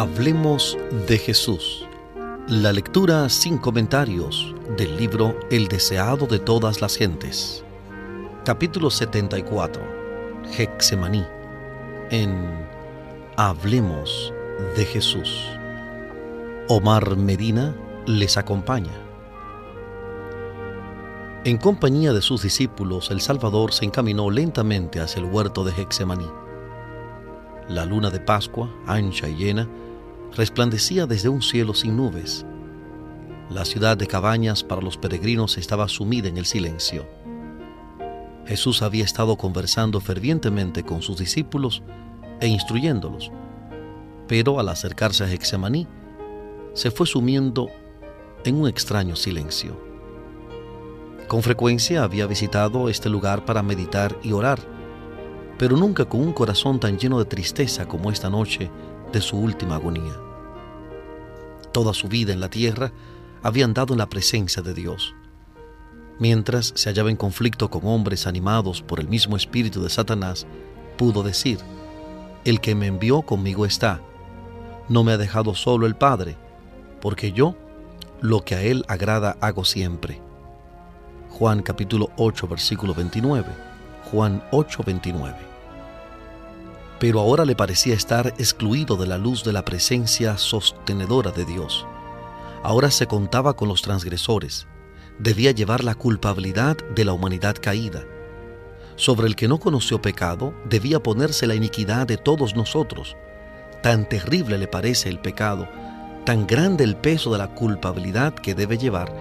[0.00, 0.78] Hablemos
[1.08, 1.84] de Jesús.
[2.46, 7.64] La lectura sin comentarios del libro El deseado de todas las gentes.
[8.44, 9.82] Capítulo 74.
[10.56, 11.24] Hexemaní.
[12.12, 12.64] En
[13.36, 14.32] Hablemos
[14.76, 15.44] de Jesús.
[16.68, 17.74] Omar Medina
[18.06, 18.94] les acompaña.
[21.42, 26.30] En compañía de sus discípulos, el Salvador se encaminó lentamente hacia el huerto de Hexemaní.
[27.68, 29.68] La luna de Pascua, ancha y llena,
[30.36, 32.46] resplandecía desde un cielo sin nubes.
[33.50, 37.06] La ciudad de cabañas para los peregrinos estaba sumida en el silencio.
[38.46, 41.82] Jesús había estado conversando fervientemente con sus discípulos
[42.40, 43.30] e instruyéndolos,
[44.26, 45.86] pero al acercarse a Hexemaní,
[46.74, 47.68] se fue sumiendo
[48.44, 49.76] en un extraño silencio.
[51.26, 54.60] Con frecuencia había visitado este lugar para meditar y orar,
[55.58, 58.70] pero nunca con un corazón tan lleno de tristeza como esta noche
[59.12, 60.14] de su última agonía.
[61.72, 62.92] Toda su vida en la tierra
[63.42, 65.14] había andado en la presencia de Dios.
[66.18, 70.46] Mientras se hallaba en conflicto con hombres animados por el mismo espíritu de Satanás,
[70.96, 71.58] pudo decir,
[72.44, 74.00] El que me envió conmigo está.
[74.88, 76.36] No me ha dejado solo el Padre,
[77.00, 77.54] porque yo
[78.20, 80.20] lo que a Él agrada hago siempre.
[81.30, 83.46] Juan capítulo 8 versículo 29.
[84.10, 85.47] Juan 8 29
[86.98, 91.86] pero ahora le parecía estar excluido de la luz de la presencia sostenedora de Dios.
[92.62, 94.66] Ahora se contaba con los transgresores,
[95.18, 98.04] debía llevar la culpabilidad de la humanidad caída.
[98.96, 103.16] Sobre el que no conoció pecado debía ponerse la iniquidad de todos nosotros.
[103.80, 105.68] Tan terrible le parece el pecado,
[106.24, 109.14] tan grande el peso de la culpabilidad que debe llevar,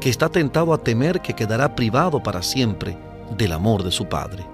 [0.00, 2.96] que está tentado a temer que quedará privado para siempre
[3.36, 4.46] del amor de su Padre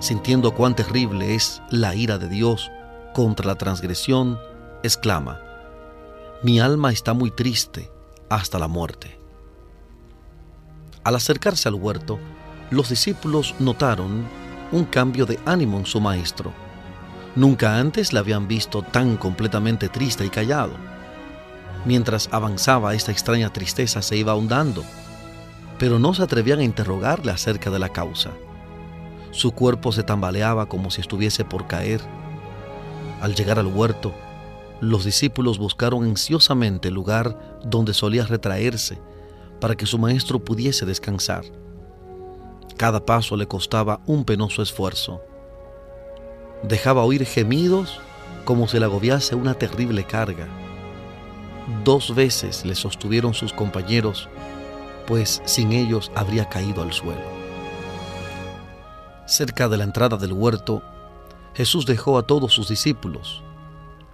[0.00, 2.70] sintiendo cuán terrible es la ira de Dios
[3.14, 4.38] contra la transgresión,
[4.82, 5.40] exclama,
[6.42, 7.90] Mi alma está muy triste
[8.28, 9.18] hasta la muerte.
[11.02, 12.18] Al acercarse al huerto,
[12.70, 14.26] los discípulos notaron
[14.70, 16.52] un cambio de ánimo en su maestro.
[17.34, 20.72] Nunca antes le habían visto tan completamente triste y callado.
[21.84, 24.84] Mientras avanzaba esta extraña tristeza se iba ahondando,
[25.78, 28.30] pero no se atrevían a interrogarle acerca de la causa.
[29.30, 32.00] Su cuerpo se tambaleaba como si estuviese por caer.
[33.20, 34.12] Al llegar al huerto,
[34.80, 38.98] los discípulos buscaron ansiosamente el lugar donde solía retraerse
[39.60, 41.44] para que su maestro pudiese descansar.
[42.76, 45.20] Cada paso le costaba un penoso esfuerzo.
[46.62, 48.00] Dejaba oír gemidos
[48.44, 50.46] como si le agobiase una terrible carga.
[51.84, 54.28] Dos veces le sostuvieron sus compañeros,
[55.06, 57.37] pues sin ellos habría caído al suelo.
[59.28, 60.82] Cerca de la entrada del huerto,
[61.52, 63.42] Jesús dejó a todos sus discípulos,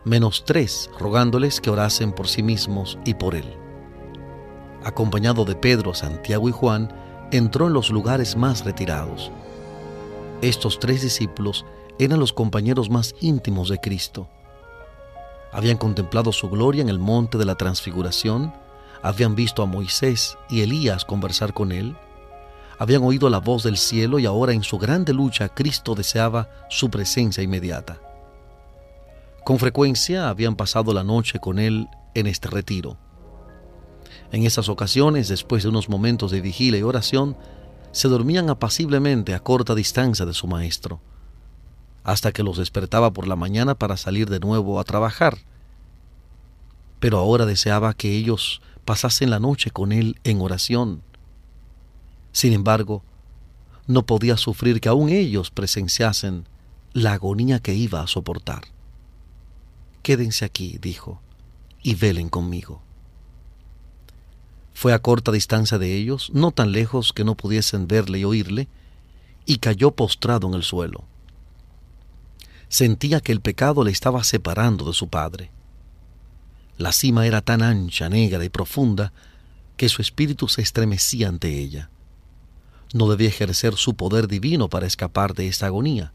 [0.05, 3.57] menos tres, rogándoles que orasen por sí mismos y por él.
[4.83, 6.93] Acompañado de Pedro, Santiago y Juan,
[7.31, 9.31] entró en los lugares más retirados.
[10.43, 11.65] Estos tres discípulos
[12.01, 14.27] eran los compañeros más íntimos de Cristo.
[15.53, 18.53] Habían contemplado su gloria en el monte de la transfiguración,
[19.01, 21.97] habían visto a Moisés y Elías conversar con él,
[22.79, 26.91] habían oído la voz del cielo y ahora en su grande lucha Cristo deseaba su
[26.91, 28.01] presencia inmediata.
[29.45, 32.97] Con frecuencia habían pasado la noche con él en este retiro.
[34.33, 37.37] En esas ocasiones, después de unos momentos de vigilia y oración,
[37.93, 41.01] se dormían apaciblemente a corta distancia de su maestro,
[42.03, 45.39] hasta que los despertaba por la mañana para salir de nuevo a trabajar.
[46.99, 51.03] Pero ahora deseaba que ellos pasasen la noche con él en oración
[52.35, 53.05] sin embargo,
[53.87, 56.49] no podía sufrir que aún ellos presenciasen
[56.93, 58.65] la agonía que iba a soportar.
[60.03, 61.23] Quédense aquí, dijo,
[61.81, 62.83] y velen conmigo.
[64.75, 68.67] Fue a corta distancia de ellos, no tan lejos que no pudiesen verle y oírle,
[69.47, 71.05] y cayó postrado en el suelo.
[72.69, 75.53] Sentía que el pecado le estaba separando de su padre.
[76.79, 79.13] La cima era tan ancha, negra y profunda
[79.77, 81.91] que su espíritu se estremecía ante ella
[82.95, 86.13] no debía ejercer su poder divino para escapar de esta agonía.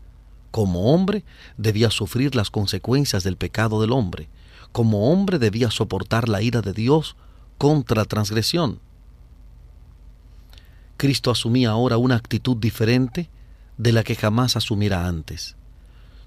[0.49, 1.25] Como hombre
[1.57, 4.29] debía sufrir las consecuencias del pecado del hombre.
[4.71, 7.17] Como hombre debía soportar la ira de Dios
[7.57, 8.79] contra transgresión.
[10.95, 13.29] Cristo asumía ahora una actitud diferente
[13.77, 15.57] de la que jamás asumiera antes.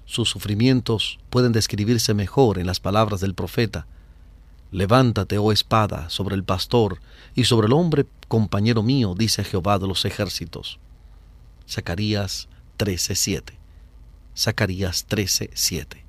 [0.05, 3.87] Sus sufrimientos pueden describirse mejor en las palabras del profeta.
[4.73, 6.99] Levántate, oh espada, sobre el pastor
[7.35, 10.79] y sobre el hombre compañero mío, dice Jehová de los ejércitos.
[11.69, 13.53] Zacarías 13:7.
[14.35, 16.03] Zacarías 13:7.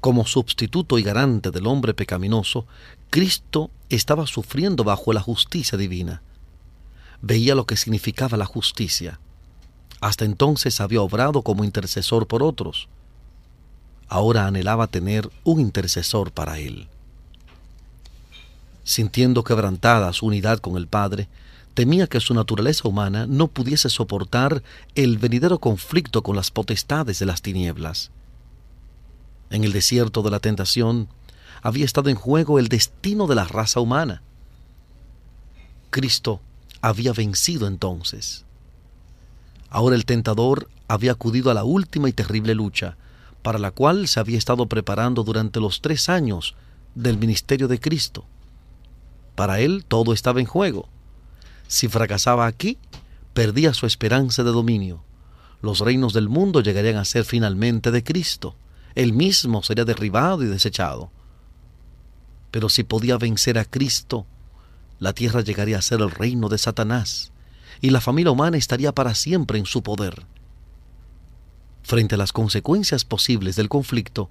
[0.00, 2.64] Como sustituto y garante del hombre pecaminoso,
[3.10, 6.22] Cristo estaba sufriendo bajo la justicia divina.
[7.20, 9.20] Veía lo que significaba la justicia.
[10.00, 12.88] Hasta entonces había obrado como intercesor por otros.
[14.08, 16.88] Ahora anhelaba tener un intercesor para él.
[18.86, 21.28] Sintiendo quebrantada su unidad con el Padre,
[21.74, 24.62] temía que su naturaleza humana no pudiese soportar
[24.94, 28.12] el venidero conflicto con las potestades de las tinieblas.
[29.50, 31.08] En el desierto de la tentación
[31.62, 34.22] había estado en juego el destino de la raza humana.
[35.90, 36.40] Cristo
[36.80, 38.44] había vencido entonces.
[39.68, 42.96] Ahora el tentador había acudido a la última y terrible lucha,
[43.42, 46.54] para la cual se había estado preparando durante los tres años
[46.94, 48.24] del ministerio de Cristo.
[49.36, 50.88] Para él todo estaba en juego.
[51.68, 52.78] Si fracasaba aquí,
[53.34, 55.04] perdía su esperanza de dominio.
[55.62, 58.56] Los reinos del mundo llegarían a ser finalmente de Cristo.
[58.94, 61.10] Él mismo sería derribado y desechado.
[62.50, 64.26] Pero si podía vencer a Cristo,
[64.98, 67.30] la tierra llegaría a ser el reino de Satanás
[67.82, 70.24] y la familia humana estaría para siempre en su poder.
[71.82, 74.30] Frente a las consecuencias posibles del conflicto,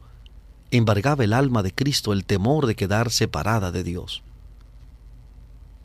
[0.72, 4.24] embargaba el alma de Cristo el temor de quedar separada de Dios.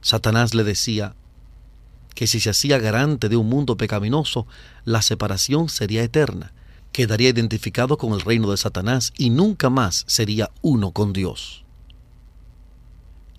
[0.00, 1.14] Satanás le decía
[2.14, 4.46] que si se hacía garante de un mundo pecaminoso,
[4.84, 6.52] la separación sería eterna,
[6.92, 11.64] quedaría identificado con el reino de Satanás y nunca más sería uno con Dios.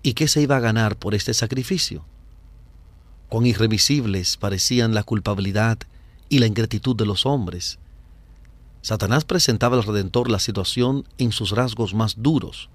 [0.02, 2.04] ¿Y qué se iba a ganar por este sacrificio?
[3.28, 5.78] Cuán irremisibles parecían la culpabilidad
[6.28, 7.78] y la ingratitud de los hombres.
[8.80, 12.68] Satanás presentaba al Redentor la situación en sus rasgos más duros.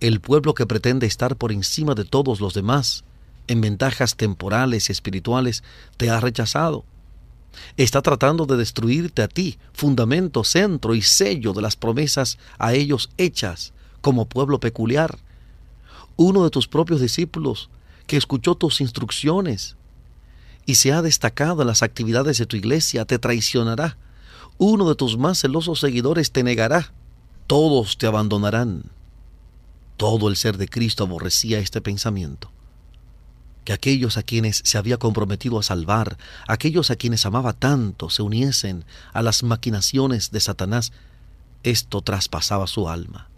[0.00, 3.04] El pueblo que pretende estar por encima de todos los demás,
[3.46, 5.62] en ventajas temporales y espirituales,
[5.96, 6.84] te ha rechazado.
[7.76, 13.10] Está tratando de destruirte a ti, fundamento, centro y sello de las promesas a ellos
[13.18, 15.18] hechas como pueblo peculiar
[16.22, 17.70] uno de tus propios discípulos
[18.06, 19.76] que escuchó tus instrucciones
[20.66, 23.96] y se ha destacado en las actividades de tu iglesia te traicionará.
[24.58, 26.92] Uno de tus más celosos seguidores te negará.
[27.46, 28.82] Todos te abandonarán.
[30.00, 32.50] Todo el ser de Cristo aborrecía este pensamiento.
[33.66, 36.16] Que aquellos a quienes se había comprometido a salvar,
[36.48, 40.92] aquellos a quienes amaba tanto, se uniesen a las maquinaciones de Satanás,
[41.64, 43.28] esto traspasaba su alma.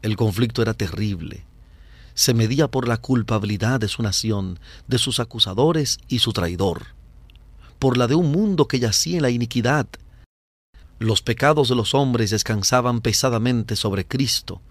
[0.00, 1.44] El conflicto era terrible,
[2.14, 4.58] se medía por la culpabilidad de su nación,
[4.88, 6.94] de sus acusadores y su traidor,
[7.78, 9.86] por la de un mundo que yacía en la iniquidad.
[10.98, 14.62] Los pecados de los hombres descansaban pesadamente sobre Cristo,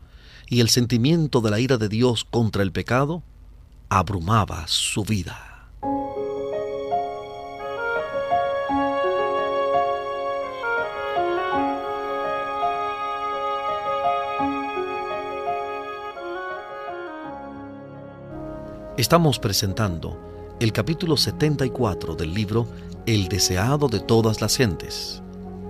[0.51, 3.23] y el sentimiento de la ira de Dios contra el pecado
[3.87, 5.69] abrumaba su vida.
[18.97, 20.19] Estamos presentando
[20.59, 22.67] el capítulo 74 del libro
[23.05, 25.23] El deseado de todas las gentes.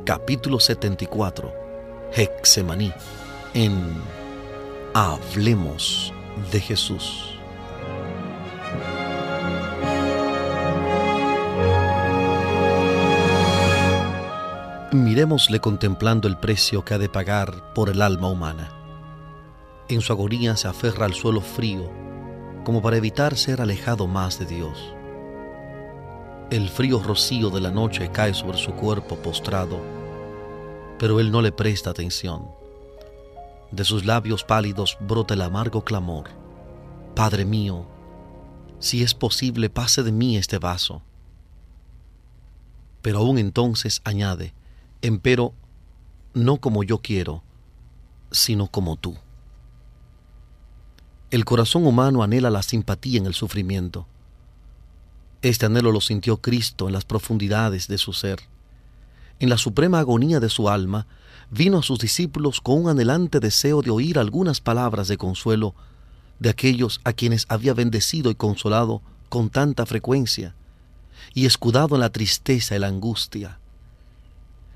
[0.05, 1.53] Capítulo 74.
[2.15, 2.91] Hexemaní.
[3.53, 4.20] En
[4.93, 6.11] Hablemos
[6.51, 7.33] de Jesús.
[14.91, 18.69] Miremosle contemplando el precio que ha de pagar por el alma humana.
[19.87, 21.89] En su agonía se aferra al suelo frío
[22.65, 24.93] como para evitar ser alejado más de Dios.
[26.49, 29.79] El frío rocío de la noche cae sobre su cuerpo postrado,
[30.99, 32.60] pero él no le presta atención.
[33.71, 36.29] De sus labios pálidos brota el amargo clamor.
[37.15, 37.87] Padre mío,
[38.79, 41.01] si es posible, pase de mí este vaso.
[43.01, 44.53] Pero aún entonces añade,
[45.01, 45.53] empero,
[46.33, 47.43] no como yo quiero,
[48.31, 49.15] sino como tú.
[51.29, 54.05] El corazón humano anhela la simpatía en el sufrimiento.
[55.41, 58.41] Este anhelo lo sintió Cristo en las profundidades de su ser.
[59.39, 61.07] En la suprema agonía de su alma,
[61.51, 65.75] vino a sus discípulos con un anhelante deseo de oír algunas palabras de consuelo
[66.39, 70.55] de aquellos a quienes había bendecido y consolado con tanta frecuencia,
[71.35, 73.59] y escudado en la tristeza y la angustia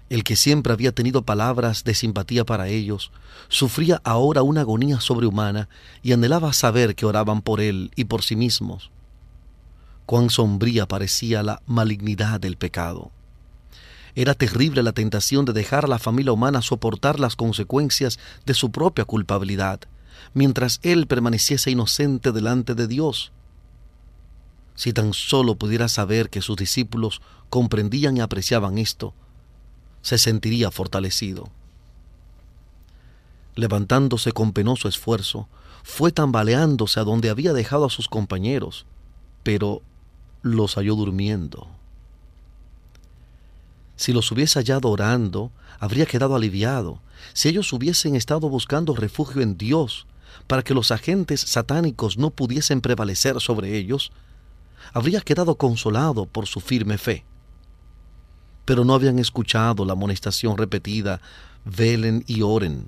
[0.09, 3.11] el que siempre había tenido palabras de simpatía para ellos,
[3.47, 5.67] sufría ahora una agonía sobrehumana
[6.03, 8.91] y anhelaba saber que oraban por él y por sí mismos.
[10.05, 13.11] Cuán sombría parecía la malignidad del pecado.
[14.15, 18.71] Era terrible la tentación de dejar a la familia humana soportar las consecuencias de su
[18.71, 19.81] propia culpabilidad,
[20.33, 23.33] mientras él permaneciese inocente delante de Dios.
[24.73, 29.13] Si tan solo pudiera saber que sus discípulos comprendían y apreciaban esto,
[30.01, 31.49] se sentiría fortalecido.
[33.55, 35.47] levantándose con penoso esfuerzo,
[35.81, 38.85] fue tambaleándose a donde había dejado a sus compañeros,
[39.43, 39.81] pero
[40.41, 41.69] los halló durmiendo.
[43.95, 46.99] Si los hubiese hallado orando, habría quedado aliviado.
[47.33, 50.05] Si ellos hubiesen estado buscando refugio en Dios
[50.47, 54.11] para que los agentes satánicos no pudiesen prevalecer sobre ellos,
[54.93, 57.23] habría quedado consolado por su firme fe.
[58.65, 61.21] Pero no habían escuchado la amonestación repetida,
[61.63, 62.87] velen y oren.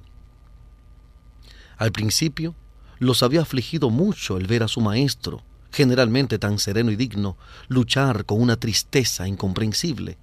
[1.77, 2.55] Al principio,
[2.99, 7.37] los había afligido mucho el ver a su maestro, generalmente tan sereno y digno,
[7.67, 10.17] luchar con una tristeza incomprensible.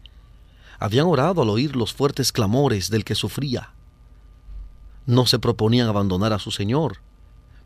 [0.85, 3.71] Habían orado al oír los fuertes clamores del que sufría.
[5.07, 6.99] No se proponían abandonar a su Señor,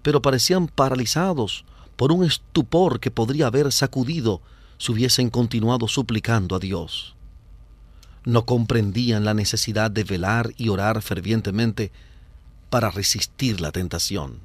[0.03, 1.65] pero parecían paralizados
[1.97, 4.41] por un estupor que podría haber sacudido
[4.79, 7.17] si hubiesen continuado suplicando a Dios.
[8.25, 11.91] No comprendían la necesidad de velar y orar fervientemente
[12.71, 14.39] para resistir la tentación.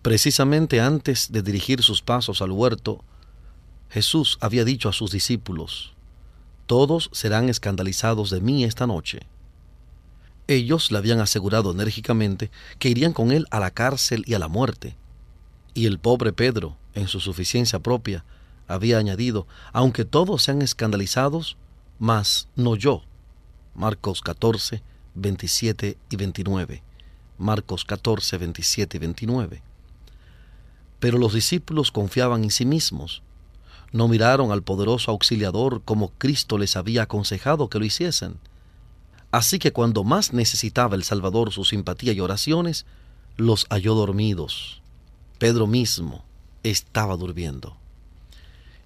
[0.00, 3.04] Precisamente antes de dirigir sus pasos al huerto,
[3.90, 5.92] Jesús había dicho a sus discípulos,
[6.68, 9.20] Todos serán escandalizados de mí esta noche.
[10.48, 14.48] Ellos le habían asegurado enérgicamente que irían con él a la cárcel y a la
[14.48, 14.94] muerte.
[15.72, 18.26] Y el pobre Pedro, en su suficiencia propia,
[18.66, 21.56] había añadido, aunque todos sean escandalizados,
[21.98, 23.02] mas no yo.
[23.74, 24.82] Marcos 14,
[25.14, 26.82] 27 y 29.
[27.38, 29.62] Marcos 14, 27 y 29.
[31.00, 33.22] Pero los discípulos confiaban en sí mismos.
[33.92, 38.36] No miraron al poderoso auxiliador como Cristo les había aconsejado que lo hiciesen.
[39.30, 42.86] Así que cuando más necesitaba el Salvador su simpatía y oraciones,
[43.36, 44.82] los halló dormidos.
[45.38, 46.24] Pedro mismo
[46.62, 47.76] estaba durmiendo.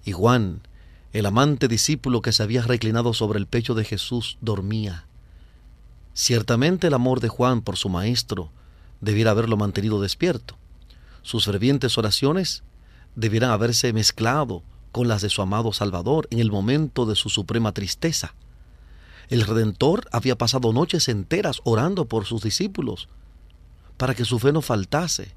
[0.05, 0.61] Y Juan,
[1.11, 5.05] el amante discípulo que se había reclinado sobre el pecho de Jesús, dormía.
[6.13, 8.51] Ciertamente el amor de Juan por su maestro
[9.01, 10.55] debiera haberlo mantenido despierto.
[11.21, 12.63] Sus fervientes oraciones
[13.15, 17.73] debieran haberse mezclado con las de su amado Salvador en el momento de su suprema
[17.73, 18.35] tristeza.
[19.27, 23.09] El Redentor había pasado noches enteras orando por sus discípulos,
[23.97, 25.33] para que su fe no faltase.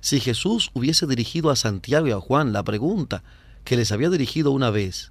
[0.00, 3.24] Si Jesús hubiese dirigido a Santiago y a Juan la pregunta
[3.64, 5.10] que les había dirigido una vez,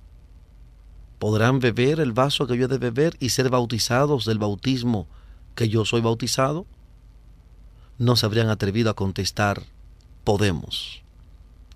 [1.22, 5.06] ¿Podrán beber el vaso que yo he de beber y ser bautizados del bautismo
[5.54, 6.66] que yo soy bautizado?
[8.00, 9.62] No se habrían atrevido a contestar,
[10.24, 11.04] podemos.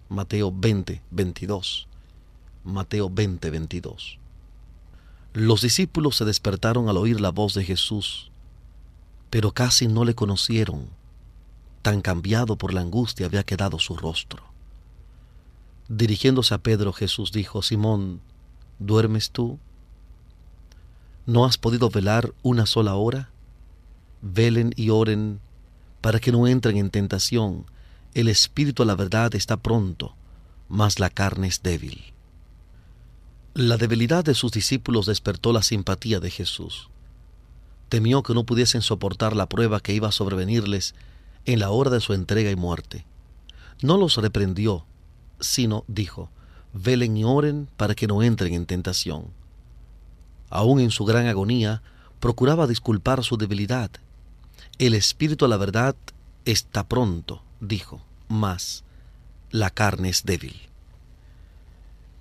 [0.09, 1.88] Mateo 20, 22.
[2.65, 4.19] Mateo 20, 22.
[5.34, 8.31] Los discípulos se despertaron al oír la voz de Jesús,
[9.29, 10.89] pero casi no le conocieron.
[11.81, 14.43] Tan cambiado por la angustia había quedado su rostro.
[15.88, 18.22] Dirigiéndose a Pedro, Jesús dijo, Simón,
[18.79, 19.57] ¿Duermes tú?
[21.25, 23.29] ¿No has podido velar una sola hora?
[24.22, 25.39] Velen y oren
[26.01, 27.65] para que no entren en tentación.
[28.13, 30.15] El espíritu a la verdad está pronto,
[30.67, 32.14] mas la carne es débil.
[33.57, 36.89] La debilidad de sus discípulos despertó la simpatía de Jesús.
[37.88, 40.93] Temió que no pudiesen soportar la prueba que iba a sobrevenirles
[41.45, 43.05] en la hora de su entrega y muerte.
[43.81, 44.85] No los reprendió,
[45.39, 46.29] sino dijo,
[46.74, 49.27] velen y oren para que no entren en tentación.
[50.50, 51.81] Aún en su gran agonía,
[52.19, 53.89] procuraba disculpar su debilidad.
[54.79, 55.95] El espíritu a la verdad
[56.43, 58.83] está pronto, dijo, mas
[59.50, 60.75] la carne es débil.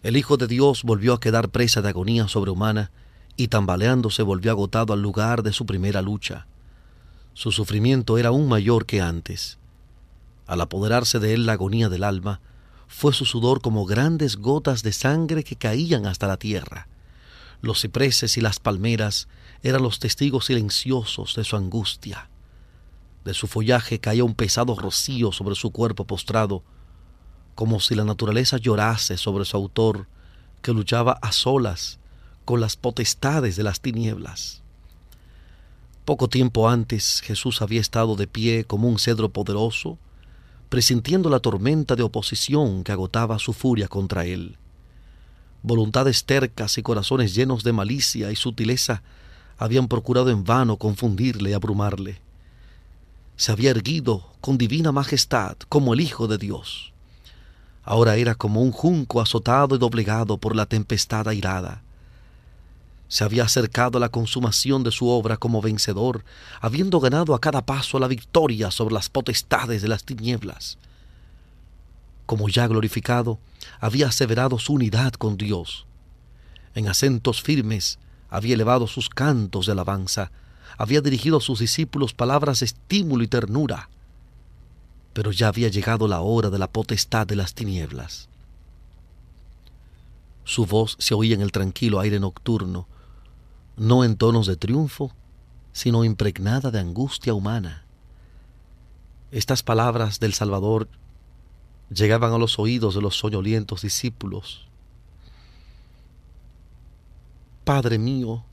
[0.05, 2.91] El Hijo de Dios volvió a quedar presa de agonía sobrehumana
[3.39, 6.47] y tambaleándose volvió agotado al lugar de su primera lucha.
[7.33, 9.57] Su sufrimiento era aún mayor que antes.
[10.47, 12.43] Al apoderarse de él la agonía del alma,
[12.87, 16.87] fue su sudor como grandes gotas de sangre que caían hasta la tierra.
[17.63, 19.27] Los cipreses y las palmeras
[19.63, 22.29] eran los testigos silenciosos de su angustia.
[23.25, 26.63] De su follaje caía un pesado rocío sobre su cuerpo postrado,
[27.55, 30.07] como si la naturaleza llorase sobre su autor,
[30.63, 31.99] que luchaba a solas
[32.45, 34.63] con las potestades de las tinieblas.
[36.05, 39.99] Poco tiempo antes Jesús había estado de pie como un cedro poderoso,
[40.69, 44.57] presintiendo la tormenta de oposición que agotaba su furia contra él.
[45.63, 49.03] Voluntades tercas y corazones llenos de malicia y sutileza
[49.57, 52.21] habían procurado en vano confundirle y abrumarle.
[53.37, 56.94] Se había erguido con divina majestad como el Hijo de Dios.
[57.85, 61.83] Ahora era como un junco azotado y doblegado por la tempestad airada
[63.15, 66.25] se había acercado a la consumación de su obra como vencedor,
[66.61, 70.79] habiendo ganado a cada paso la victoria sobre las potestades de las tinieblas.
[72.27, 73.39] Como ya glorificado,
[73.79, 75.87] había aseverado su unidad con Dios.
[76.75, 78.01] En acentos firmes
[78.31, 80.33] había elevado sus cantos de alabanza,
[80.77, 83.91] había dirigido a sus discípulos palabras de estímulo y ternura,
[85.15, 88.29] pero ya había llegado la hora de la potestad de las tinieblas.
[90.43, 92.87] Su voz se oía en el tranquilo aire nocturno,
[93.77, 95.13] no en tonos de triunfo,
[95.73, 97.85] sino impregnada de angustia humana.
[99.31, 100.89] Estas palabras del Salvador
[101.91, 104.67] llegaban a los oídos de los soñolientos discípulos.
[107.65, 108.45] Padre mío,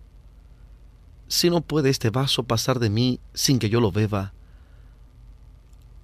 [1.27, 4.33] si no puede este vaso pasar de mí sin que yo lo beba,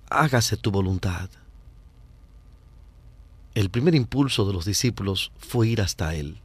[0.09, 1.29] hágase tu voluntad.
[3.55, 6.41] El primer impulso de los discípulos fue ir hasta él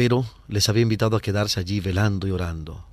[0.00, 2.84] pero les había invitado a quedarse allí velando y orando.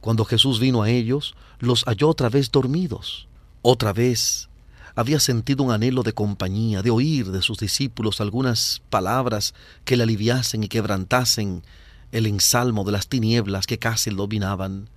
[0.00, 3.26] Cuando Jesús vino a ellos, los halló otra vez dormidos.
[3.62, 4.48] Otra vez
[4.94, 10.04] había sentido un anhelo de compañía, de oír de sus discípulos algunas palabras que le
[10.04, 11.64] aliviasen y quebrantasen
[12.12, 14.88] el ensalmo de las tinieblas que casi dominaban.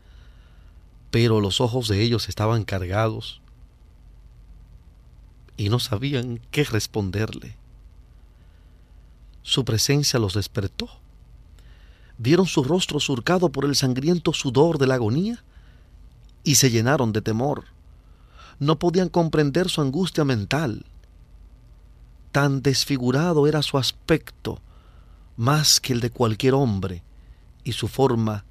[1.14, 3.40] Pero los ojos de ellos estaban cargados
[5.56, 7.56] y no sabían qué responderle.
[9.44, 10.90] Su presencia los despertó
[12.18, 15.44] vieron su rostro surcado por el sangriento sudor de la agonía
[16.44, 17.66] y se llenaron de temor.
[18.60, 20.86] No podían comprender su angustia mental.
[22.32, 24.60] Tan desfigurado era su aspecto,
[25.38, 27.04] más que el de cualquier hombre,
[27.64, 28.46] y su forma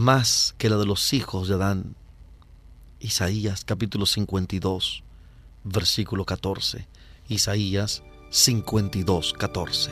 [0.00, 1.94] más que la de los hijos de Adán.
[3.00, 5.04] Isaías capítulo 52,
[5.62, 6.88] versículo 14.
[7.28, 9.90] Isaías 52, 14.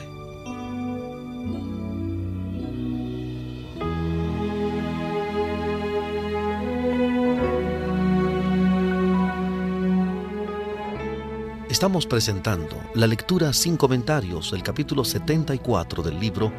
[11.69, 16.51] Estamos presentando la lectura sin comentarios del capítulo 74 del libro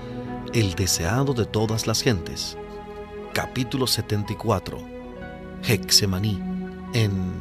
[0.55, 2.57] El deseado de todas las gentes.
[3.33, 4.79] Capítulo 74.
[5.63, 6.43] Hexemaní
[6.95, 7.41] en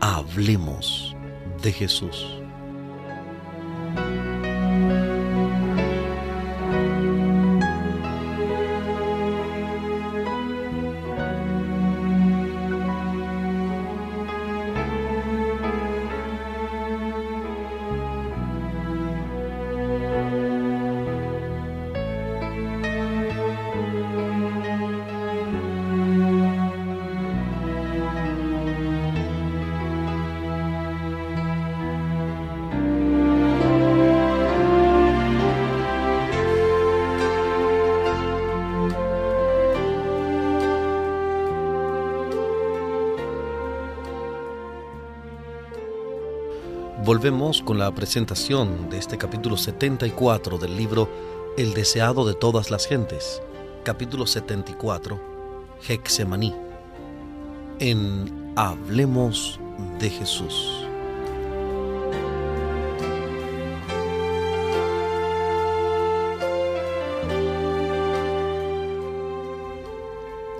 [0.00, 1.14] Hablemos
[1.62, 2.39] de Jesús.
[47.10, 51.08] Volvemos con la presentación de este capítulo 74 del libro
[51.58, 53.42] El deseado de todas las gentes,
[53.82, 55.20] capítulo 74,
[55.88, 56.54] Hexemaní,
[57.80, 59.58] en Hablemos
[59.98, 60.86] de Jesús.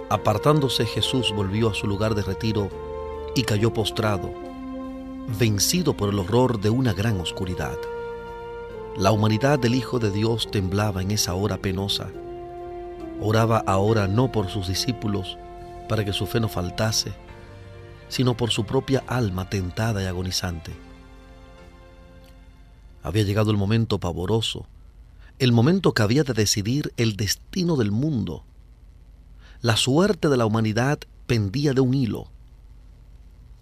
[0.09, 2.69] Apartándose Jesús volvió a su lugar de retiro
[3.37, 4.50] y cayó postrado
[5.39, 7.77] vencido por el horror de una gran oscuridad.
[8.97, 12.09] La humanidad del Hijo de Dios temblaba en esa hora penosa.
[13.21, 15.39] Oraba ahora no por sus discípulos
[15.89, 17.13] para que su fe no faltase,
[18.09, 20.73] sino por su propia alma tentada y agonizante.
[23.03, 24.67] Había llegado el momento pavoroso,
[25.39, 28.45] el momento que había de decidir el destino del mundo.
[29.63, 32.29] La suerte de la humanidad pendía de un hilo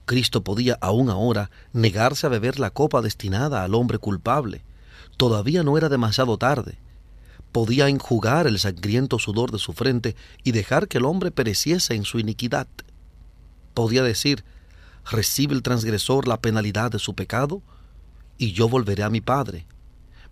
[0.08, 4.64] Cristo podía aún ahora negarse a beber la copa destinada al hombre culpable.
[5.18, 6.78] Todavía no era demasiado tarde.
[7.52, 12.04] Podía enjugar el sangriento sudor de su frente y dejar que el hombre pereciese en
[12.04, 12.66] su iniquidad.
[13.74, 14.44] Podía decir,
[15.08, 17.60] recibe el transgresor la penalidad de su pecado,
[18.38, 19.66] y yo volveré a mi Padre.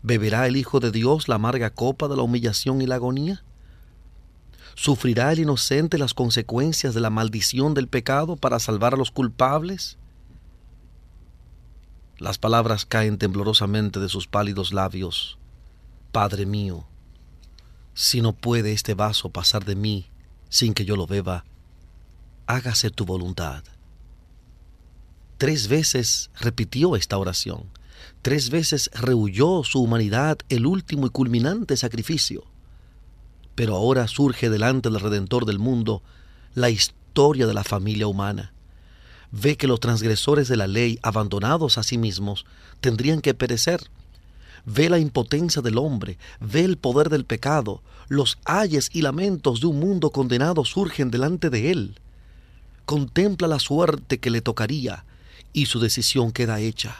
[0.03, 3.45] ¿Beberá el Hijo de Dios la amarga copa de la humillación y la agonía?
[4.77, 9.97] ¿Sufrirá el inocente las consecuencias de la maldición del pecado para salvar a los culpables?
[12.19, 15.39] Las palabras caen temblorosamente de sus pálidos labios.
[16.12, 16.87] Padre mío,
[17.95, 20.11] si no puede este vaso pasar de mí
[20.51, 21.47] sin que yo lo beba,
[22.47, 23.65] hágase tu voluntad.
[25.39, 27.65] Tres veces repitió esta oración.
[28.21, 32.45] Tres veces rehuyó su humanidad el último y culminante sacrificio.
[33.57, 36.03] Pero ahora surge delante del Redentor del mundo
[36.55, 38.53] la historia de la familia humana.
[39.33, 42.47] Ve que los transgresores de la ley, abandonados a sí mismos,
[42.81, 43.81] tendrían que perecer.
[44.64, 49.69] ve la impotencia del hombre, ve el poder del pecado, los ayes y lamentos de
[49.69, 52.01] un mundo condenado surgen delante de él.
[52.85, 55.05] Contempla la suerte que le tocaría
[55.53, 56.97] y su decisión queda hecha.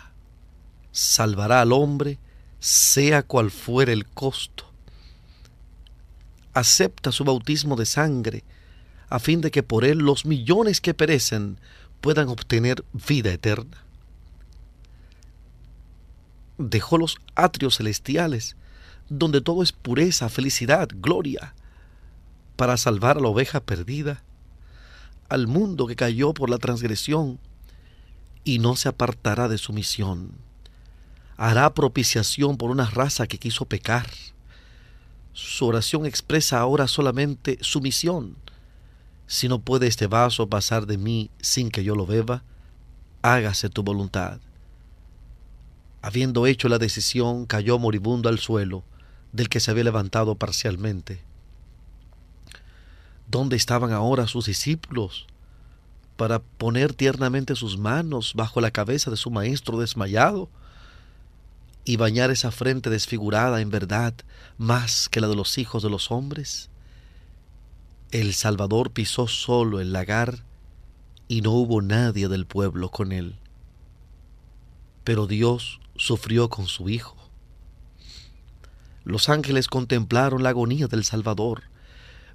[0.93, 2.19] Salvará al hombre,
[2.61, 4.66] sea cual fuere el costo.
[6.57, 8.43] Acepta su bautismo de sangre,
[9.11, 11.59] a fin de que por él los millones que perecen
[12.01, 13.85] puedan obtener vida eterna.
[16.57, 18.57] Dejó los atrios celestiales,
[19.11, 21.55] donde todo es pureza, felicidad, gloria,
[22.57, 24.23] para salvar a la oveja perdida,
[25.29, 27.39] al mundo que cayó por la transgresión,
[28.45, 30.31] y no se apartará de su misión.
[31.37, 34.09] Hará propiciación por una raza que quiso pecar.
[35.37, 38.37] Su oración expresa ahora solamente su misión.
[39.27, 42.43] Si no puede este vaso pasar de mí sin que yo lo beba,
[43.21, 44.41] hágase tu voluntad.
[46.01, 48.83] Habiendo hecho la decisión, cayó moribundo al suelo,
[49.33, 51.21] del que se había levantado parcialmente.
[53.29, 55.27] ¿Dónde estaban ahora sus discípulos
[56.17, 60.49] para poner tiernamente sus manos bajo la cabeza de su maestro desmayado
[61.87, 64.13] y bañar esa frente desfigurada en verdad
[64.59, 66.69] más que la de los hijos de los hombres?
[68.11, 70.45] El Salvador pisó solo el lagar
[71.29, 73.37] y no hubo nadie del pueblo con él.
[75.05, 77.17] Pero Dios sufrió con su Hijo.
[79.05, 81.63] Los ángeles contemplaron la agonía del Salvador,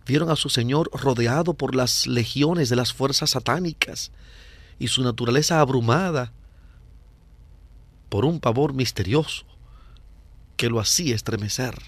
[0.06, 4.14] vieron a su Señor rodeado por las legiones de las fuerzas satánicas
[4.80, 6.32] y su naturaleza abrumada
[8.12, 9.46] por un pavor misterioso
[10.58, 11.82] que lo hacía estremecer.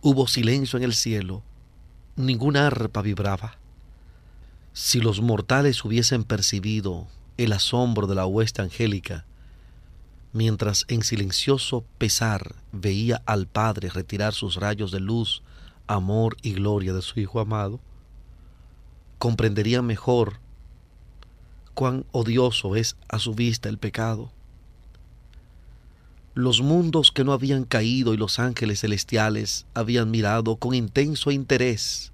[0.00, 1.42] Hubo silencio en el cielo,
[2.16, 3.58] ninguna arpa vibraba.
[4.72, 9.26] Si los mortales hubiesen percibido el asombro de la hueste angélica,
[10.32, 15.42] mientras en silencioso pesar veía al Padre retirar sus rayos de luz,
[15.88, 17.80] amor y gloria de su Hijo amado,
[19.18, 20.40] comprendería mejor
[21.74, 24.32] cuán odioso es a su vista el pecado.
[26.34, 32.12] Los mundos que no habían caído y los ángeles celestiales habían mirado con intenso interés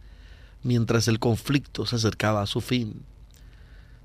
[0.62, 3.04] mientras el conflicto se acercaba a su fin.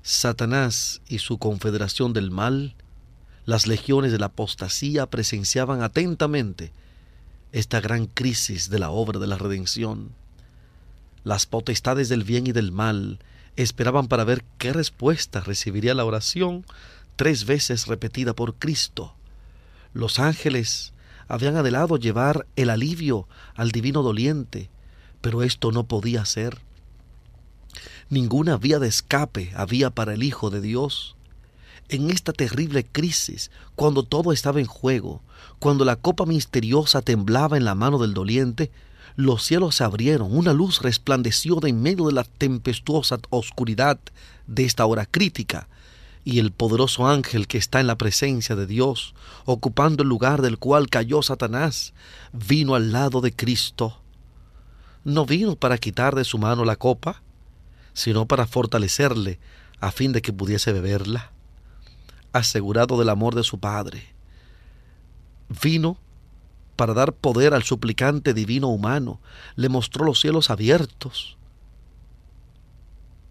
[0.02, 2.74] Satanás y su confederación del mal
[3.46, 6.72] las legiones de la apostasía presenciaban atentamente
[7.52, 10.12] esta gran crisis de la obra de la redención.
[11.24, 13.18] Las potestades del bien y del mal
[13.56, 16.64] esperaban para ver qué respuesta recibiría la oración
[17.16, 19.14] tres veces repetida por Cristo.
[19.94, 20.92] Los ángeles
[21.28, 24.68] habían adelado llevar el alivio al divino doliente,
[25.20, 26.58] pero esto no podía ser.
[28.10, 31.16] Ninguna vía de escape había para el Hijo de Dios
[31.88, 35.22] en esta terrible crisis, cuando todo estaba en juego,
[35.58, 38.70] cuando la copa misteriosa temblaba en la mano del doliente,
[39.16, 44.00] los cielos se abrieron, una luz resplandeció de en medio de la tempestuosa oscuridad
[44.46, 45.68] de esta hora crítica,
[46.24, 50.58] y el poderoso ángel que está en la presencia de Dios, ocupando el lugar del
[50.58, 51.92] cual cayó Satanás,
[52.32, 54.00] vino al lado de Cristo.
[55.04, 57.22] No vino para quitar de su mano la copa,
[57.92, 59.38] sino para fortalecerle
[59.80, 61.30] a fin de que pudiese beberla
[62.34, 64.02] asegurado del amor de su Padre.
[65.62, 65.96] Vino
[66.74, 69.20] para dar poder al suplicante divino humano,
[69.54, 71.38] le mostró los cielos abiertos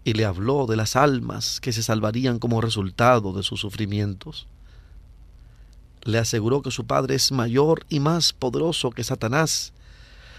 [0.04, 4.46] y le habló de las almas que se salvarían como resultado de sus sufrimientos.
[6.02, 9.72] Le aseguró que su Padre es mayor y más poderoso que Satanás,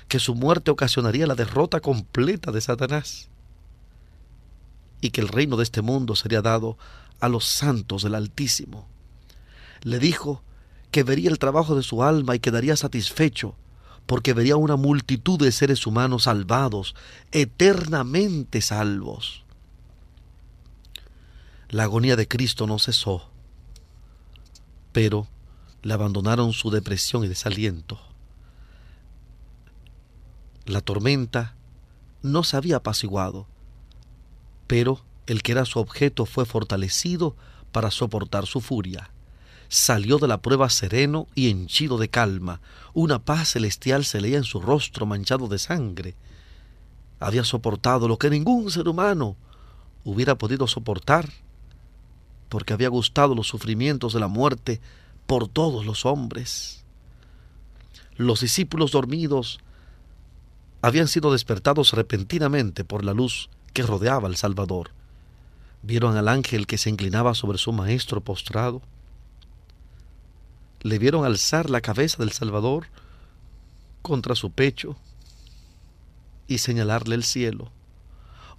[0.08, 3.30] que su muerte ocasionaría la derrota completa de Satanás
[5.02, 6.78] y que el reino de este mundo sería dado
[7.20, 8.88] a los santos del Altísimo.
[9.82, 10.44] Le dijo
[10.92, 13.56] que vería el trabajo de su alma y quedaría satisfecho,
[14.06, 16.96] porque vería una multitud de seres humanos salvados,
[17.32, 19.45] eternamente salvos.
[21.76, 23.30] La agonía de Cristo no cesó,
[24.94, 25.28] pero
[25.82, 28.00] le abandonaron su depresión y desaliento.
[30.66, 31.58] La tormenta
[32.22, 33.46] no se había apaciguado,
[34.68, 37.36] pero el que era su objeto fue fortalecido
[37.74, 39.12] para soportar su furia.
[39.68, 42.62] Salió de la prueba sereno y henchido de calma.
[42.94, 46.16] Una paz celestial se leía en su rostro manchado de sangre.
[47.20, 49.36] Había soportado lo que ningún ser humano
[50.06, 51.30] hubiera podido soportar,
[52.50, 54.82] porque había gustado los sufrimientos de la muerte
[55.26, 56.84] por todos los hombres.
[58.18, 59.60] Los discípulos dormidos
[60.82, 64.92] habían sido despertados repentinamente por la luz que rodeaba al Salvador.
[65.82, 68.82] Vieron al ángel que se inclinaba sobre su maestro postrado.
[70.82, 72.88] le vieron alzar la cabeza del Salvador
[74.04, 74.96] contra su pecho
[76.48, 77.72] y señalarle el cielo.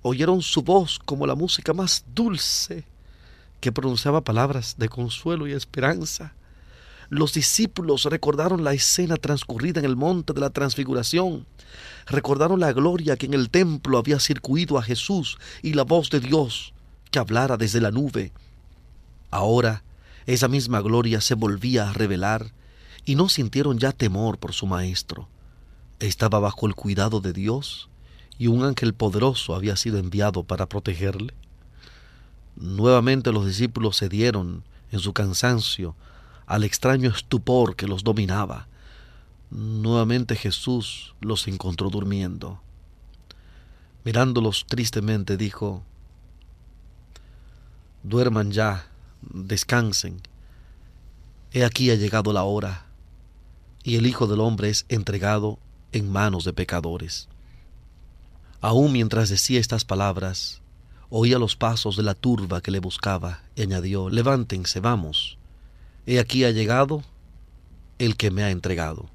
[0.03, 2.85] Oyeron su voz como la música más dulce
[3.60, 6.34] que pronunciaba palabras de consuelo y esperanza.
[7.08, 11.46] Los discípulos recordaron la escena transcurrida en el monte de la transfiguración,
[12.06, 16.20] recordaron la gloria que en el templo había circuido a Jesús y la voz de
[16.20, 16.74] Dios
[17.10, 18.32] que hablara desde la nube.
[19.30, 19.84] Ahora
[20.26, 22.52] esa misma gloria se volvía a revelar
[23.04, 25.28] y no sintieron ya temor por su maestro.
[26.00, 27.88] Estaba bajo el cuidado de Dios
[28.36, 31.32] y un ángel poderoso había sido enviado para protegerle.
[32.56, 35.94] Nuevamente los discípulos cedieron en su cansancio
[36.46, 38.66] al extraño estupor que los dominaba.
[39.50, 42.60] Nuevamente Jesús los encontró durmiendo.
[44.04, 45.82] Mirándolos tristemente dijo,
[48.02, 48.86] Duerman ya,
[49.20, 50.20] descansen.
[51.52, 52.86] He aquí ha llegado la hora,
[53.82, 55.58] y el Hijo del Hombre es entregado
[55.92, 57.28] en manos de pecadores.
[58.60, 60.60] Aún mientras decía estas palabras,
[61.10, 65.38] oía los pasos de la turba que le buscaba y añadió, levántense, vamos,
[66.06, 67.02] he aquí ha llegado
[67.98, 69.08] el que me ha entregado.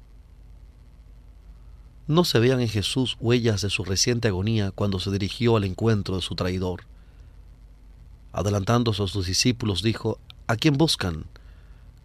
[2.08, 6.16] No se vean en Jesús huellas de su reciente agonía cuando se dirigió al encuentro
[6.16, 6.84] de su traidor.
[8.32, 11.26] Adelantándose a sus discípulos, dijo, ¿A quién buscan?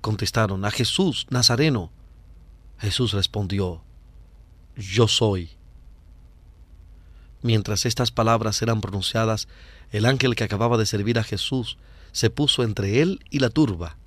[0.02, 1.90] Contestaron, a Jesús, Nazareno.
[2.78, 3.82] Jesús respondió,
[4.76, 5.57] Yo soy.
[7.42, 9.48] Mientras estas palabras eran pronunciadas,
[9.92, 11.78] el ángel que acababa de servir a Jesús
[12.12, 13.98] se puso entre él y la turba.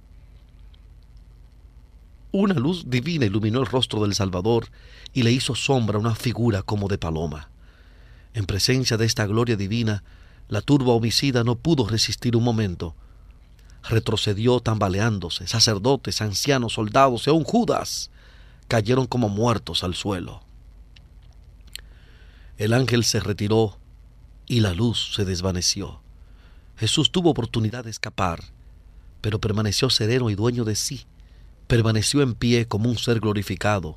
[2.32, 4.68] Una luz divina iluminó el rostro del Salvador
[5.12, 7.48] y le hizo sombra una figura como de paloma.
[8.34, 10.04] En presencia de esta gloria divina,
[10.48, 12.94] la turba homicida no pudo resistir un momento.
[13.88, 15.46] Retrocedió tambaleándose.
[15.46, 18.10] Sacerdotes, ancianos, soldados y aún Judas
[18.68, 20.42] cayeron como muertos al suelo.
[22.60, 23.78] El ángel se retiró
[24.46, 26.02] y la luz se desvaneció.
[26.76, 28.44] Jesús tuvo oportunidad de escapar,
[29.22, 31.06] pero permaneció sereno y dueño de sí.
[31.68, 33.96] Permaneció en pie como un ser glorificado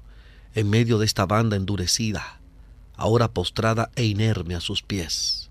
[0.56, 2.40] en medio de esta banda endurecida,
[2.96, 5.50] ahora postrada e inerme a sus pies.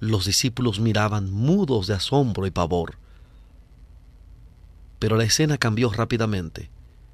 [0.00, 2.96] Los discípulos miraban mudos de asombro y pavor.
[4.98, 6.68] Pero la escena cambió rápidamente.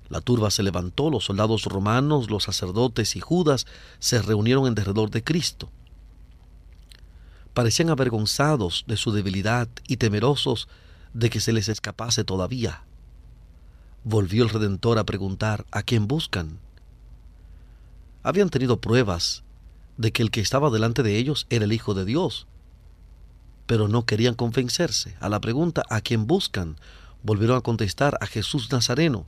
[0.08, 3.66] La turba se levantó, los soldados romanos, los sacerdotes y Judas
[3.98, 5.70] se reunieron en derredor de Cristo.
[7.54, 10.68] Parecían avergonzados de su debilidad y temerosos
[11.14, 12.84] de que se les escapase todavía.
[14.04, 16.60] Volvió el Redentor a preguntar ¿a quién buscan?
[18.22, 19.42] Habían tenido pruebas
[19.96, 22.46] de que el que estaba delante de ellos era el Hijo de Dios,
[23.66, 25.16] pero no querían convencerse.
[25.20, 26.76] A la pregunta ¿a quién buscan?
[27.22, 29.26] volvieron a contestar a Jesús Nazareno.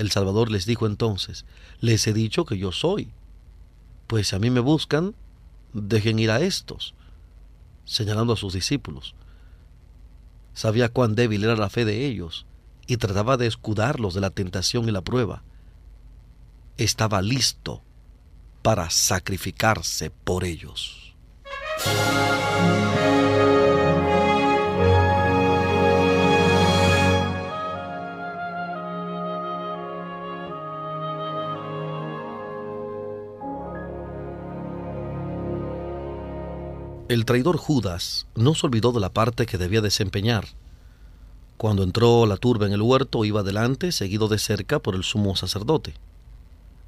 [0.00, 1.44] El Salvador les dijo entonces,
[1.82, 3.12] les he dicho que yo soy.
[4.06, 5.14] Pues si a mí me buscan,
[5.74, 6.94] dejen ir a estos,
[7.84, 9.14] señalando a sus discípulos.
[10.54, 12.46] Sabía cuán débil era la fe de ellos
[12.86, 15.42] y trataba de escudarlos de la tentación y la prueba.
[16.78, 17.82] Estaba listo
[18.62, 21.14] para sacrificarse por ellos.
[37.10, 40.46] El traidor Judas no se olvidó de la parte que debía desempeñar.
[41.56, 45.34] Cuando entró la turba en el huerto, iba delante, seguido de cerca por el sumo
[45.34, 45.94] sacerdote.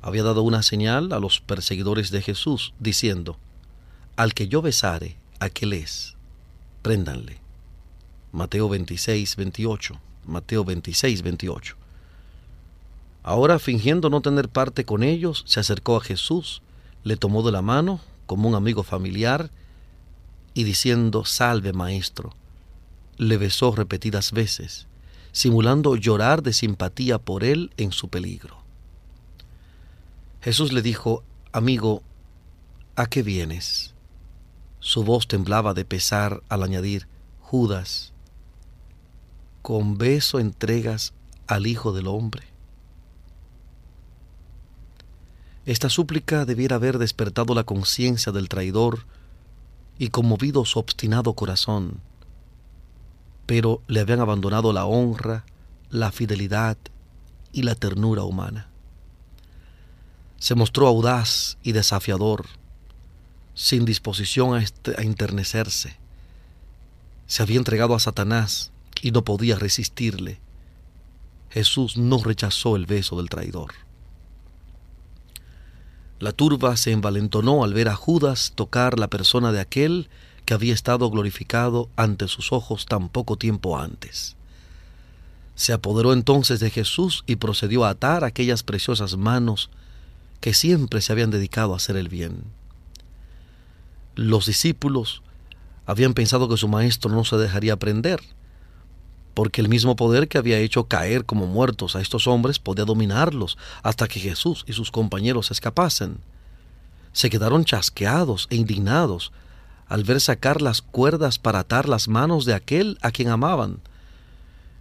[0.01, 3.37] Había dado una señal a los perseguidores de Jesús, diciendo,
[4.15, 6.15] Al que yo besare, aquel es,
[6.83, 7.39] préndanle.
[8.31, 9.99] Mateo 26, 28.
[10.25, 11.77] Mateo 26, 28.
[13.25, 16.63] Ahora, fingiendo no tener parte con ellos, se acercó a Jesús,
[17.03, 19.51] le tomó de la mano, como un amigo familiar,
[20.55, 22.35] y diciendo, Salve, Maestro,
[23.17, 24.87] le besó repetidas veces,
[25.33, 28.59] simulando llorar de simpatía por él en su peligro.
[30.41, 32.03] Jesús le dijo, Amigo,
[32.97, 33.95] ¿a qué vienes?
[34.81, 37.07] Su voz temblaba de pesar al añadir,
[37.41, 38.13] Judas,
[39.63, 41.13] ¿con beso entregas
[41.47, 42.45] al Hijo del Hombre?
[45.65, 49.07] Esta súplica debiera haber despertado la conciencia del traidor
[50.03, 52.01] y conmovido su obstinado corazón,
[53.47, 55.45] pero le habían abandonado la honra,
[55.91, 56.77] la fidelidad
[57.53, 58.67] y la ternura humana.
[60.39, 62.47] Se mostró audaz y desafiador,
[63.55, 65.97] sin disposición a, este, a enternecerse.
[67.29, 70.41] Se había entregado a Satanás y no podía resistirle.
[71.49, 73.71] Jesús no rechazó el beso del traidor.
[76.23, 80.09] La turba se envalentonó al ver a Judas tocar la persona de aquel
[80.45, 84.37] que había estado glorificado ante sus ojos tan poco tiempo antes.
[85.57, 89.69] Se apoderó entonces de Jesús y procedió a atar aquellas preciosas manos
[90.41, 92.45] que siempre se habían dedicado a hacer el bien.
[94.15, 95.23] Los discípulos
[95.87, 98.21] habían pensado que su maestro no se dejaría prender,
[99.35, 103.57] porque el mismo poder que había hecho caer como muertos a estos hombres podía dominarlos
[103.83, 106.19] hasta que Jesús y sus compañeros escapasen.
[107.13, 109.33] Se quedaron chasqueados e indignados
[109.89, 113.81] al ver sacar las cuerdas para atar las manos de aquel a quien amaban.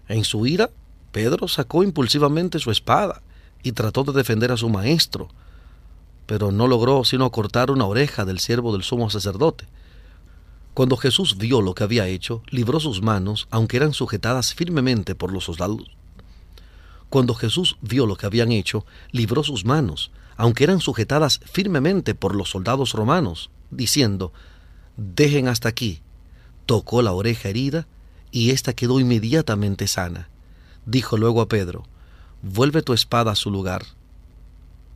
[0.08, 0.70] En su ira,
[1.12, 3.22] Pedro sacó impulsivamente su espada
[3.64, 5.30] y trató de defender a su maestro,
[6.26, 9.66] pero no logró sino cortar una oreja del siervo del sumo sacerdote.
[10.74, 15.34] Cuando Jesús vio lo que había hecho, libró sus manos, aunque eran sujetadas firmemente por
[15.34, 15.92] los soldados.
[17.10, 22.36] Cuando Jesús vio lo que habían hecho, libró sus manos, aunque eran sujetadas firmemente por
[22.36, 24.32] los soldados romanos, diciendo,
[24.96, 26.02] Dejen hasta aquí.
[26.66, 27.86] Tocó la oreja herida,
[28.32, 30.30] y ésta quedó inmediatamente sana.
[30.86, 31.84] Dijo luego a Pedro,
[32.44, 33.86] Vuelve tu espada a su lugar,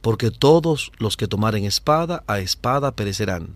[0.02, 3.56] porque todos los que tomaren espada a espada perecerán.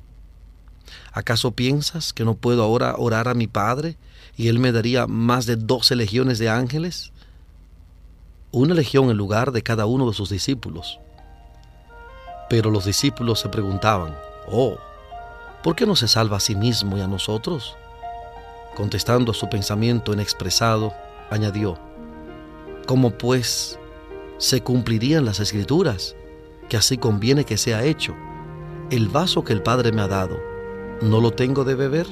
[1.12, 3.97] ¿Acaso piensas que no puedo ahora orar a mi Padre
[4.38, 7.12] y Él me daría más de doce legiones de ángeles?
[8.52, 10.99] Una legión en lugar de cada uno de sus discípulos.
[12.49, 14.15] Pero los discípulos se preguntaban,
[14.52, 14.78] oh,
[15.62, 17.75] ¿por qué no se salva a sí mismo y a nosotros?
[18.75, 20.93] Contestando a su pensamiento inexpresado,
[21.30, 21.78] añadió,
[22.88, 23.78] ¿cómo pues
[24.39, 26.15] se cumplirían las escrituras?
[26.69, 28.15] Que así conviene que sea hecho.
[28.89, 30.39] El vaso que el Padre me ha dado,
[31.01, 32.07] ¿no lo tengo de beber?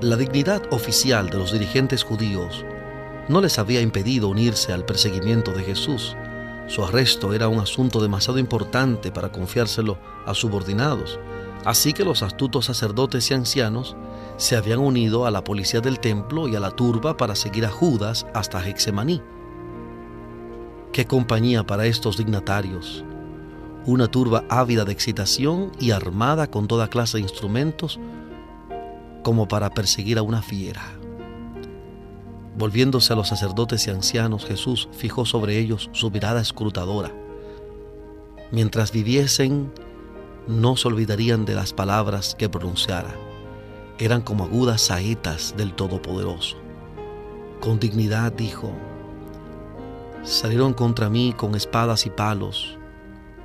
[0.00, 2.64] La dignidad oficial de los dirigentes judíos
[3.28, 6.16] no les había impedido unirse al perseguimiento de Jesús.
[6.66, 11.18] Su arresto era un asunto demasiado importante para confiárselo a subordinados,
[11.64, 13.96] así que los astutos sacerdotes y ancianos
[14.38, 17.70] se habían unido a la policía del templo y a la turba para seguir a
[17.70, 19.20] Judas hasta Hexemaní.
[20.92, 23.04] Qué compañía para estos dignatarios,
[23.88, 27.98] una turba ávida de excitación y armada con toda clase de instrumentos
[29.22, 30.82] como para perseguir a una fiera.
[32.58, 37.14] Volviéndose a los sacerdotes y ancianos, Jesús fijó sobre ellos su mirada escrutadora.
[38.52, 39.72] Mientras viviesen,
[40.46, 43.14] no se olvidarían de las palabras que pronunciara.
[43.98, 46.58] Eran como agudas saetas del Todopoderoso.
[47.60, 48.70] Con dignidad dijo,
[50.24, 52.77] salieron contra mí con espadas y palos,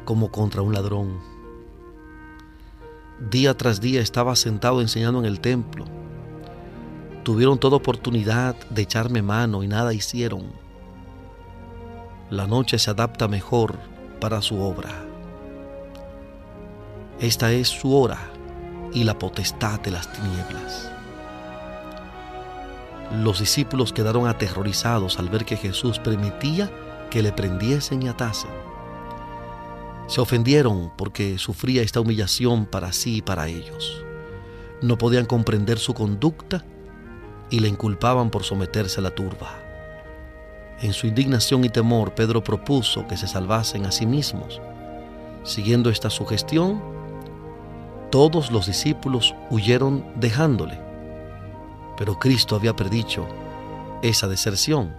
[0.06, 1.20] como contra un ladrón.
[3.30, 5.86] Día tras día estaba sentado enseñando en el templo.
[7.24, 10.52] Tuvieron toda oportunidad de echarme mano y nada hicieron.
[12.30, 13.78] La noche se adapta mejor
[14.20, 14.90] para su obra.
[17.20, 18.20] Esta es su hora
[18.92, 20.92] y la potestad de las tinieblas.
[23.22, 26.72] Los discípulos quedaron aterrorizados al ver que Jesús permitía
[27.12, 28.63] que le prendiesen y atasen.
[30.08, 34.04] Se ofendieron porque sufría esta humillación para sí y para ellos.
[34.82, 36.66] No podían comprender su conducta
[37.50, 39.60] y le inculpaban por someterse a la turba.
[40.82, 44.62] En su indignación y temor, Pedro propuso que se salvasen a sí mismos.
[45.44, 46.82] Siguiendo esta sugestión,
[48.12, 50.80] todos los discípulos huyeron dejándole.
[51.98, 53.26] Pero Cristo había predicho
[54.02, 54.94] esa deserción.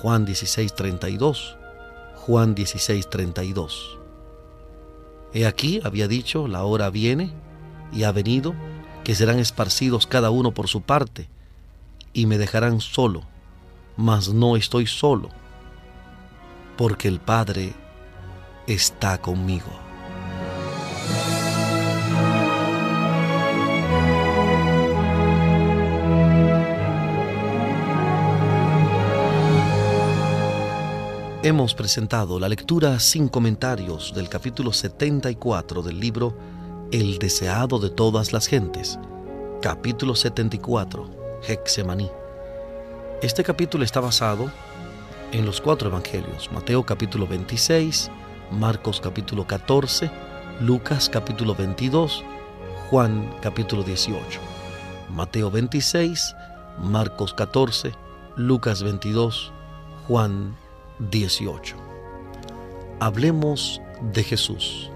[0.00, 1.55] Juan 16:32
[2.26, 3.98] Juan 16, 32.
[5.32, 7.32] He aquí, había dicho, la hora viene
[7.92, 8.52] y ha venido,
[9.04, 11.28] que serán esparcidos cada uno por su parte,
[12.12, 13.22] y me dejarán solo,
[13.96, 15.28] mas no estoy solo,
[16.76, 17.74] porque el Padre
[18.66, 19.85] está conmigo.
[31.46, 36.36] Hemos presentado la lectura sin comentarios del capítulo 74 del libro
[36.90, 38.98] El deseado de todas las gentes,
[39.62, 42.10] capítulo 74, Hexemaní.
[43.22, 44.50] Este capítulo está basado
[45.30, 48.10] en los cuatro evangelios, Mateo capítulo 26,
[48.50, 50.10] Marcos capítulo 14,
[50.62, 52.24] Lucas capítulo 22,
[52.90, 54.40] Juan capítulo 18.
[55.10, 56.34] Mateo 26,
[56.82, 57.92] Marcos 14,
[58.34, 59.52] Lucas 22,
[60.08, 60.65] Juan
[60.98, 61.76] 18.
[63.00, 63.80] Hablemos
[64.12, 64.90] de Jesús.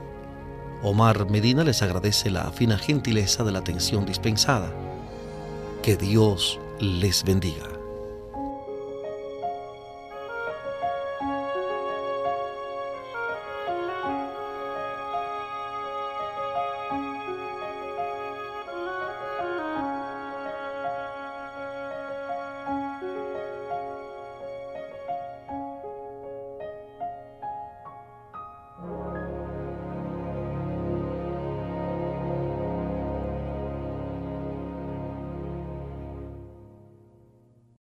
[0.82, 4.72] Omar Medina les agradece la fina gentileza de la atención dispensada.
[5.82, 7.79] Que Dios les bendiga.